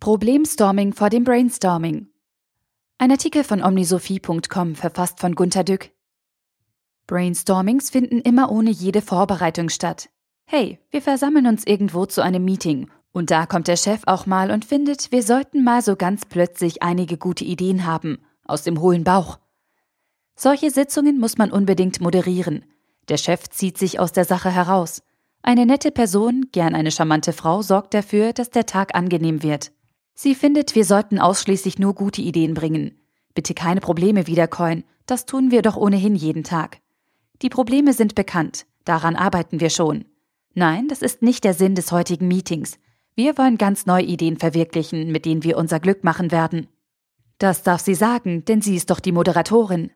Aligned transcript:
Problemstorming 0.00 0.94
vor 0.94 1.10
dem 1.10 1.24
Brainstorming. 1.24 2.08
Ein 2.96 3.10
Artikel 3.10 3.44
von 3.44 3.62
omnisophie.com 3.62 4.74
verfasst 4.74 5.20
von 5.20 5.34
Gunter 5.34 5.62
Dück. 5.62 5.90
Brainstormings 7.06 7.90
finden 7.90 8.22
immer 8.22 8.50
ohne 8.50 8.70
jede 8.70 9.02
Vorbereitung 9.02 9.68
statt. 9.68 10.08
Hey, 10.46 10.78
wir 10.90 11.02
versammeln 11.02 11.46
uns 11.46 11.66
irgendwo 11.66 12.06
zu 12.06 12.22
einem 12.22 12.46
Meeting 12.46 12.90
und 13.12 13.30
da 13.30 13.44
kommt 13.44 13.68
der 13.68 13.76
Chef 13.76 14.00
auch 14.06 14.24
mal 14.24 14.50
und 14.50 14.64
findet, 14.64 15.12
wir 15.12 15.22
sollten 15.22 15.64
mal 15.64 15.82
so 15.82 15.96
ganz 15.96 16.24
plötzlich 16.24 16.82
einige 16.82 17.18
gute 17.18 17.44
Ideen 17.44 17.84
haben, 17.84 18.24
aus 18.46 18.62
dem 18.62 18.80
hohlen 18.80 19.04
Bauch. 19.04 19.38
Solche 20.34 20.70
Sitzungen 20.70 21.20
muss 21.20 21.36
man 21.36 21.52
unbedingt 21.52 22.00
moderieren. 22.00 22.64
Der 23.10 23.18
Chef 23.18 23.50
zieht 23.50 23.76
sich 23.76 24.00
aus 24.00 24.12
der 24.12 24.24
Sache 24.24 24.50
heraus. 24.50 25.02
Eine 25.42 25.66
nette 25.66 25.90
Person, 25.90 26.46
gern 26.52 26.74
eine 26.74 26.90
charmante 26.90 27.34
Frau, 27.34 27.60
sorgt 27.60 27.92
dafür, 27.92 28.32
dass 28.32 28.48
der 28.48 28.64
Tag 28.64 28.94
angenehm 28.94 29.42
wird. 29.42 29.72
Sie 30.22 30.34
findet, 30.34 30.74
wir 30.74 30.84
sollten 30.84 31.18
ausschließlich 31.18 31.78
nur 31.78 31.94
gute 31.94 32.20
Ideen 32.20 32.52
bringen. 32.52 33.00
Bitte 33.32 33.54
keine 33.54 33.80
Probleme 33.80 34.26
wiederkäuen, 34.26 34.84
das 35.06 35.24
tun 35.24 35.50
wir 35.50 35.62
doch 35.62 35.78
ohnehin 35.78 36.14
jeden 36.14 36.44
Tag. 36.44 36.82
Die 37.40 37.48
Probleme 37.48 37.94
sind 37.94 38.14
bekannt, 38.14 38.66
daran 38.84 39.16
arbeiten 39.16 39.60
wir 39.60 39.70
schon. 39.70 40.04
Nein, 40.52 40.88
das 40.88 41.00
ist 41.00 41.22
nicht 41.22 41.42
der 41.42 41.54
Sinn 41.54 41.74
des 41.74 41.90
heutigen 41.90 42.28
Meetings. 42.28 42.78
Wir 43.14 43.38
wollen 43.38 43.56
ganz 43.56 43.86
neue 43.86 44.02
Ideen 44.02 44.36
verwirklichen, 44.36 45.10
mit 45.10 45.24
denen 45.24 45.42
wir 45.42 45.56
unser 45.56 45.80
Glück 45.80 46.04
machen 46.04 46.30
werden. 46.30 46.66
Das 47.38 47.62
darf 47.62 47.80
sie 47.80 47.94
sagen, 47.94 48.44
denn 48.44 48.60
sie 48.60 48.76
ist 48.76 48.90
doch 48.90 49.00
die 49.00 49.12
Moderatorin. 49.12 49.90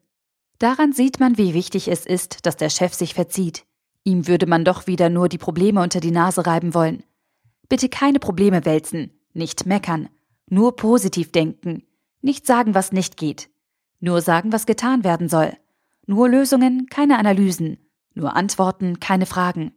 Daran 0.59 0.95
sieht 0.95 1.21
man, 1.21 1.37
wie 1.37 1.53
wichtig 1.53 1.87
es 1.89 2.07
ist, 2.07 2.47
dass 2.47 2.57
der 2.57 2.71
Chef 2.71 2.95
sich 2.95 3.13
verzieht. 3.13 3.67
Ihm 4.05 4.27
würde 4.27 4.47
man 4.47 4.65
doch 4.65 4.87
wieder 4.87 5.11
nur 5.11 5.29
die 5.29 5.37
Probleme 5.37 5.83
unter 5.83 6.01
die 6.01 6.13
Nase 6.13 6.47
reiben 6.47 6.73
wollen. 6.73 7.03
Bitte 7.69 7.91
keine 7.91 8.21
Probleme 8.21 8.65
wälzen, 8.65 9.14
nicht 9.35 9.67
meckern, 9.67 10.09
nur 10.49 10.77
positiv 10.77 11.33
denken, 11.33 11.85
nicht 12.23 12.47
sagen, 12.47 12.75
was 12.75 12.93
nicht 12.93 13.17
geht, 13.17 13.51
nur 14.01 14.23
sagen, 14.23 14.53
was 14.53 14.67
getan 14.67 15.05
werden 15.05 15.29
soll, 15.29 15.57
nur 16.07 16.29
Lösungen, 16.29 16.87
keine 16.87 17.19
Analysen, 17.19 17.79
nur 18.15 18.37
Antworten, 18.37 19.01
keine 19.01 19.27
Fragen. 19.27 19.73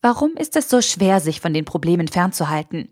Warum 0.00 0.36
ist 0.36 0.54
es 0.56 0.68
so 0.68 0.80
schwer, 0.80 1.20
sich 1.20 1.40
von 1.40 1.52
den 1.52 1.64
Problemen 1.64 2.08
fernzuhalten? 2.08 2.88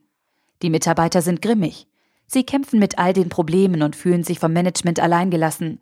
Die 0.63 0.71
Mitarbeiter 0.71 1.23
sind 1.23 1.43
grimmig. 1.43 1.87
Sie 2.27 2.45
kämpfen 2.45 2.81
mit 2.81 2.99
all 2.99 3.13
den 3.13 3.29
Problemen 3.29 3.83
und 3.83 3.95
fühlen 3.95 4.25
sich 4.25 4.41
vom 4.41 4.53
Management 4.53 4.99
alleingelassen. 4.99 5.81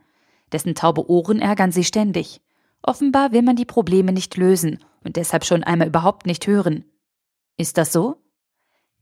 Dessen 0.52 0.74
taube 0.74 1.08
Ohren 1.08 1.40
ärgern 1.40 1.72
sie 1.72 1.84
ständig. 1.84 2.42
Offenbar 2.82 3.32
will 3.32 3.40
man 3.42 3.56
die 3.56 3.64
Probleme 3.64 4.12
nicht 4.12 4.36
lösen 4.36 4.78
und 5.02 5.16
deshalb 5.16 5.44
schon 5.44 5.64
einmal 5.64 5.88
überhaupt 5.88 6.26
nicht 6.26 6.46
hören. 6.46 6.84
Ist 7.56 7.78
das 7.78 7.92
so? 7.92 8.23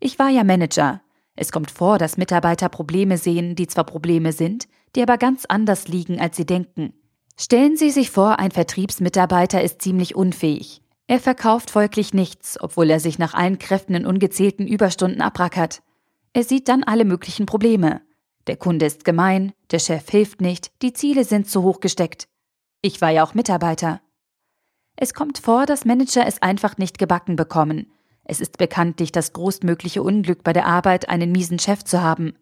Ich 0.04 0.18
war 0.18 0.30
ja 0.30 0.42
Manager. 0.42 1.00
Es 1.36 1.52
kommt 1.52 1.70
vor, 1.70 1.96
dass 1.96 2.16
Mitarbeiter 2.16 2.68
Probleme 2.68 3.18
sehen, 3.18 3.54
die 3.54 3.68
zwar 3.68 3.84
Probleme 3.84 4.32
sind, 4.32 4.66
die 4.96 5.02
aber 5.02 5.16
ganz 5.16 5.44
anders 5.44 5.86
liegen, 5.86 6.18
als 6.18 6.36
sie 6.36 6.44
denken. 6.44 6.92
Stellen 7.38 7.76
Sie 7.76 7.90
sich 7.90 8.10
vor, 8.10 8.40
ein 8.40 8.50
Vertriebsmitarbeiter 8.50 9.62
ist 9.62 9.80
ziemlich 9.80 10.16
unfähig. 10.16 10.82
Er 11.06 11.20
verkauft 11.20 11.70
folglich 11.70 12.14
nichts, 12.14 12.60
obwohl 12.60 12.90
er 12.90 12.98
sich 12.98 13.20
nach 13.20 13.32
allen 13.34 13.60
Kräften 13.60 13.94
in 13.94 14.04
ungezählten 14.04 14.66
Überstunden 14.66 15.22
abrackert. 15.22 15.84
Er 16.32 16.42
sieht 16.42 16.66
dann 16.66 16.82
alle 16.82 17.04
möglichen 17.04 17.46
Probleme. 17.46 18.00
Der 18.48 18.56
Kunde 18.56 18.86
ist 18.86 19.04
gemein, 19.04 19.52
der 19.70 19.78
Chef 19.78 20.10
hilft 20.10 20.40
nicht, 20.40 20.72
die 20.82 20.94
Ziele 20.94 21.22
sind 21.22 21.48
zu 21.48 21.62
hoch 21.62 21.78
gesteckt. 21.78 22.26
Ich 22.80 23.00
war 23.00 23.10
ja 23.10 23.22
auch 23.22 23.34
Mitarbeiter. 23.34 24.00
Es 24.96 25.14
kommt 25.14 25.38
vor, 25.38 25.64
dass 25.64 25.84
Manager 25.84 26.26
es 26.26 26.42
einfach 26.42 26.76
nicht 26.76 26.98
gebacken 26.98 27.36
bekommen, 27.36 27.92
es 28.24 28.40
ist 28.40 28.58
bekanntlich 28.58 29.12
das 29.12 29.32
größtmögliche 29.32 30.02
Unglück 30.02 30.44
bei 30.44 30.52
der 30.52 30.66
Arbeit, 30.66 31.08
einen 31.08 31.32
miesen 31.32 31.58
Chef 31.58 31.84
zu 31.84 32.02
haben. 32.02 32.34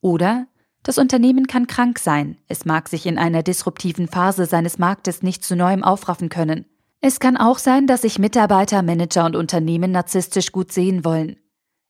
Oder 0.00 0.46
das 0.82 0.98
Unternehmen 0.98 1.46
kann 1.46 1.66
krank 1.66 1.98
sein, 1.98 2.36
es 2.46 2.66
mag 2.66 2.88
sich 2.90 3.06
in 3.06 3.16
einer 3.16 3.42
disruptiven 3.42 4.06
Phase 4.06 4.44
seines 4.44 4.78
Marktes 4.78 5.22
nicht 5.22 5.42
zu 5.42 5.56
neuem 5.56 5.82
aufraffen 5.82 6.28
können. 6.28 6.66
Es 7.00 7.20
kann 7.20 7.36
auch 7.36 7.58
sein, 7.58 7.86
dass 7.86 8.02
sich 8.02 8.18
Mitarbeiter, 8.18 8.82
Manager 8.82 9.24
und 9.24 9.36
Unternehmen 9.36 9.92
narzisstisch 9.92 10.52
gut 10.52 10.72
sehen 10.72 11.04
wollen. 11.04 11.36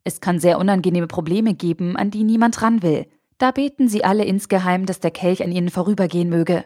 Es 0.04 0.20
kann 0.20 0.38
sehr 0.38 0.58
unangenehme 0.58 1.06
Probleme 1.06 1.54
geben, 1.54 1.96
an 1.96 2.10
die 2.10 2.24
niemand 2.24 2.62
ran 2.62 2.82
will. 2.82 3.06
Da 3.38 3.50
beten 3.50 3.88
sie 3.88 4.04
alle 4.04 4.24
insgeheim, 4.24 4.86
dass 4.86 5.00
der 5.00 5.10
Kelch 5.10 5.42
an 5.42 5.50
ihnen 5.50 5.70
vorübergehen 5.70 6.28
möge. 6.28 6.64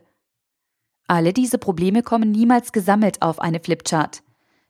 Alle 1.06 1.32
diese 1.32 1.56
Probleme 1.56 2.02
kommen 2.02 2.30
niemals 2.30 2.72
gesammelt 2.72 3.22
auf 3.22 3.40
eine 3.40 3.60
Flipchart. 3.60 4.22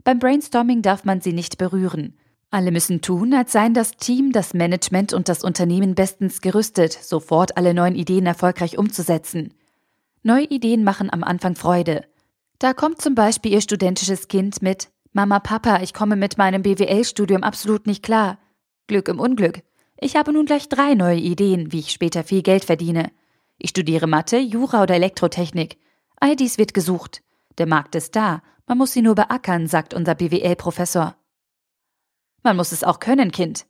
Beim 0.09 0.21
Brainstorming 0.21 0.81
darf 0.81 1.05
man 1.05 1.21
sie 1.21 1.35
nicht 1.35 1.59
berühren. 1.59 2.15
Alle 2.51 2.71
müssen 2.71 3.03
tun, 3.03 3.35
als 3.35 3.53
seien 3.53 3.75
das 3.75 3.91
Team, 3.91 4.33
das 4.33 4.55
Management 4.55 5.13
und 5.13 5.29
das 5.29 5.45
Unternehmen 5.45 5.95
bestens 5.95 6.41
gerüstet, 6.41 6.95
sofort 6.95 7.59
alle 7.59 7.75
neuen 7.75 7.95
Ideen 7.95 8.25
erfolgreich 8.25 8.79
umzusetzen. 8.79 9.53
Neue 10.23 10.47
Ideen 10.47 10.83
machen 10.83 11.13
am 11.13 11.23
Anfang 11.23 11.57
Freude. 11.57 12.07
Da 12.59 12.73
kommt 12.73 13.03
zum 13.03 13.15
Beispiel 13.15 13.53
Ihr 13.53 13.61
studentisches 13.61 14.29
Kind 14.29 14.63
mit 14.63 14.89
Mama, 15.13 15.41
Papa, 15.41 15.83
ich 15.83 15.93
komme 15.93 16.17
mit 16.17 16.39
meinem 16.39 16.63
BWL-Studium 16.63 17.43
absolut 17.43 17.87
nicht 17.87 18.03
klar. 18.03 18.39
Glück 18.87 19.09
im 19.09 19.21
Unglück. 19.21 19.61
Ich 20.01 20.17
habe 20.17 20.33
nun 20.33 20.47
gleich 20.47 20.71
drei 20.71 20.95
neue 20.95 21.19
Ideen, 21.19 21.71
wie 21.71 21.81
ich 21.81 21.91
später 21.91 22.25
viel 22.25 22.41
Geld 22.41 22.65
verdiene. 22.65 23.11
Ich 23.59 23.69
studiere 23.69 24.07
Mathe, 24.07 24.39
Jura 24.39 24.85
oder 24.85 24.95
Elektrotechnik. 24.95 25.77
All 26.19 26.35
dies 26.35 26.57
wird 26.57 26.73
gesucht. 26.73 27.21
Der 27.59 27.67
Markt 27.67 27.95
ist 27.95 28.17
da, 28.17 28.43
man 28.67 28.79
muss 28.79 28.93
sie 28.93 29.03
nur 29.03 29.15
beackern, 29.15 29.67
sagt 29.67 29.95
unser 29.95 30.15
BWL-Professor. 30.15 31.17
Man 32.43 32.57
muss 32.57 32.73
es 32.73 32.85
auch 32.85 33.01
können, 33.01 33.33
Kind. 33.33 33.67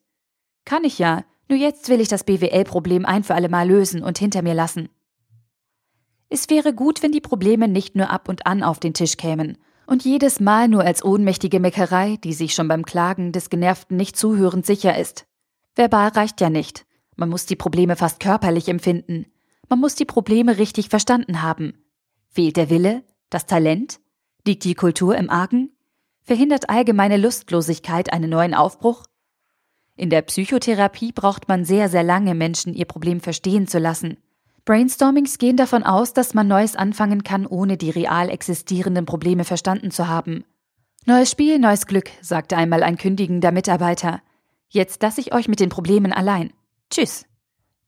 Kann 0.65 0.84
ich 0.84 0.99
ja, 0.99 1.25
nur 1.49 1.59
jetzt 1.59 1.88
will 1.88 2.00
ich 2.00 2.09
das 2.09 2.25
BWL-Problem 2.25 3.06
ein 3.06 3.25
für 3.25 3.34
alle 3.34 3.48
Mal 3.48 3.66
lösen 3.66 4.03
und 4.03 4.19
hinter 4.19 4.43
mir 4.43 4.54
lassen. 4.54 4.91
Es 6.28 6.50
wäre 6.50 6.75
gut, 6.75 7.03
wenn 7.03 7.12
die 7.12 7.22
Probleme 7.22 7.69
nicht 7.69 7.97
nur 7.97 8.10
ab 8.10 8.28
und 8.28 8.47
an 8.47 8.62
auf 8.62 8.78
den 8.81 8.93
Tisch 8.93 9.16
kämen 9.16 9.56
und 9.87 10.04
jedes 10.04 10.41
Mal 10.41 10.69
nur 10.69 10.84
als 10.84 11.03
ohnmächtige 11.03 11.60
Meckerei, 11.60 12.19
die 12.19 12.34
sich 12.34 12.54
schon 12.54 12.69
beim 12.69 12.84
Klagen 12.84 13.32
des 13.32 13.48
Genervten 13.48 13.97
nicht 13.97 14.16
zuhörend 14.16 14.66
sicher 14.66 14.98
ist. 14.98 15.27
Verbal 15.75 16.09
reicht 16.09 16.43
ja 16.43 16.50
nicht. 16.50 16.84
Man 17.16 17.31
muss 17.31 17.47
die 17.47 17.56
Probleme 17.56 17.97
fast 17.97 18.21
körperlich 18.21 18.69
empfinden. 18.69 19.27
Man 19.71 19.81
muss 19.81 19.94
die 19.94 20.04
Probleme 20.04 20.59
richtig 20.59 20.91
verstanden 20.91 21.41
haben. 21.41 21.82
Fehlt 22.28 22.59
der 22.59 22.69
Wille, 22.69 23.03
das 23.31 23.47
Talent? 23.47 24.00
Liegt 24.47 24.65
die 24.65 24.75
Kultur 24.75 25.16
im 25.16 25.31
Argen? 25.31 25.71
Verhindert 26.22 26.71
allgemeine 26.71 27.16
Lustlosigkeit 27.16 28.12
einen 28.12 28.31
neuen 28.31 28.55
Aufbruch? 28.55 29.05
In 29.97 30.11
der 30.11 30.22
Psychotherapie 30.22 31.12
braucht 31.12 31.49
man 31.49 31.65
sehr, 31.65 31.89
sehr 31.89 32.03
lange, 32.03 32.34
Menschen 32.34 32.72
ihr 32.72 32.84
Problem 32.84 33.21
verstehen 33.21 33.66
zu 33.66 33.78
lassen. 33.78 34.19
Brainstormings 34.65 35.39
gehen 35.39 35.56
davon 35.56 35.83
aus, 35.83 36.12
dass 36.12 36.34
man 36.34 36.47
Neues 36.47 36.77
anfangen 36.77 37.25
kann, 37.25 37.47
ohne 37.47 37.77
die 37.77 37.91
real 37.91 38.28
existierenden 38.28 39.06
Probleme 39.06 39.45
verstanden 39.45 39.91
zu 39.91 40.09
haben. 40.09 40.45
Neues 41.06 41.31
Spiel, 41.31 41.59
neues 41.59 41.87
Glück, 41.87 42.10
sagte 42.21 42.56
einmal 42.56 42.83
ein 42.83 42.99
kündigender 42.99 43.50
Mitarbeiter. 43.50 44.21
Jetzt 44.69 45.03
lasse 45.03 45.22
ich 45.22 45.33
euch 45.33 45.49
mit 45.49 45.59
den 45.59 45.71
Problemen 45.71 46.12
allein. 46.12 46.53
Tschüss. 46.91 47.25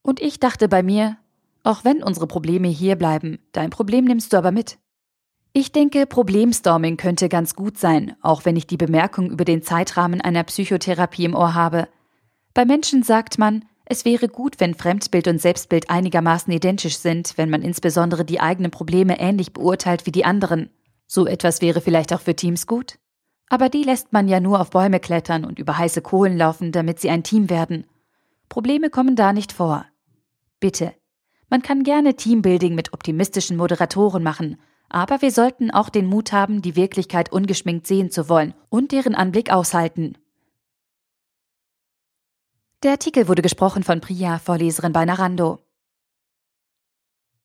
Und 0.03 0.21
ich 0.21 0.41
dachte 0.41 0.69
bei 0.69 0.83
mir, 0.83 1.19
auch 1.62 1.84
wenn 1.84 2.03
unsere 2.03 2.27
Probleme 2.27 2.69
hier 2.69 2.97
bleiben, 2.97 3.39
dein 3.53 3.69
Problem 3.69 4.07
nimmst 4.07 4.33
du 4.33 4.39
aber 4.39 4.51
mit. 4.51 4.78
Ich 5.53 5.72
denke, 5.72 6.06
Problemstorming 6.06 6.97
könnte 6.97 7.28
ganz 7.28 7.56
gut 7.56 7.77
sein, 7.77 8.15
auch 8.22 8.44
wenn 8.44 8.55
ich 8.55 8.69
die 8.69 8.77
Bemerkung 8.77 9.31
über 9.31 9.44
den 9.44 9.62
Zeitrahmen 9.62 10.21
einer 10.21 10.44
Psychotherapie 10.44 11.25
im 11.25 11.34
Ohr 11.34 11.55
habe. 11.55 11.88
Bei 12.55 12.65
Menschen 12.65 13.03
sagt 13.03 13.37
man, 13.37 13.65
es 13.84 14.05
wäre 14.05 14.28
gut, 14.28 14.60
wenn 14.60 14.75
Fremdbild 14.75 15.27
und 15.27 15.41
Selbstbild 15.41 15.91
einigermaßen 15.91 16.53
identisch 16.53 16.99
sind, 16.99 17.37
wenn 17.37 17.50
man 17.50 17.62
insbesondere 17.62 18.25
die 18.25 18.39
eigenen 18.39 18.71
Probleme 18.71 19.19
ähnlich 19.19 19.53
beurteilt 19.53 20.06
wie 20.06 20.12
die 20.12 20.25
anderen. 20.25 20.71
So 21.09 21.27
etwas 21.27 21.60
wäre 21.60 21.81
vielleicht 21.81 22.12
auch 22.12 22.21
für 22.21 22.37
Teams 22.37 22.69
gut. 22.69 23.00
Aber 23.49 23.69
die 23.69 23.83
lässt 23.83 24.12
man 24.12 24.28
ja 24.28 24.39
nur 24.39 24.60
auf 24.60 24.71
Bäume 24.71 25.00
klettern 25.00 25.44
und 25.44 25.59
über 25.59 25.77
heiße 25.77 26.03
Kohlen 26.03 26.39
laufen, 26.39 26.71
damit 26.71 27.01
sie 27.01 27.10
ein 27.10 27.25
Team 27.25 27.51
werden. 27.51 27.84
Probleme 28.48 28.91
kommen 28.91 29.16
da 29.16 29.33
nicht 29.33 29.53
vor. 29.53 29.84
Bitte. 30.60 30.95
Man 31.48 31.63
kann 31.63 31.83
gerne 31.83 32.15
Teambuilding 32.15 32.77
mit 32.77 32.92
optimistischen 32.92 33.57
Moderatoren 33.57 34.22
machen, 34.22 34.57
aber 34.91 35.22
wir 35.22 35.31
sollten 35.31 35.71
auch 35.71 35.89
den 35.89 36.07
Mut 36.07 36.33
haben, 36.33 36.60
die 36.60 36.77
Wirklichkeit 36.77 37.33
ungeschminkt 37.33 37.87
sehen 37.87 38.10
zu 38.10 38.28
wollen 38.28 38.54
und 38.69 38.92
deren 38.92 39.15
Anblick 39.15 39.51
aushalten. 39.51 40.19
Der 42.83 42.92
Artikel 42.92 43.28
wurde 43.28 43.42
gesprochen 43.42 43.83
von 43.83 44.01
Priya, 44.01 44.39
Vorleserin 44.39 44.92
bei 44.92 45.04
Narando. 45.04 45.60